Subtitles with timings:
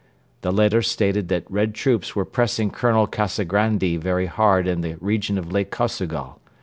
[0.41, 5.37] The letter stated that Red Troops were pressing Colonel Kazagrandi very hard in the region
[5.37, 6.39] of Lake Kosogol.